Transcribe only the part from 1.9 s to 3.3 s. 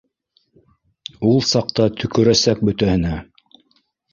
төкөрәсәк бөтәһенә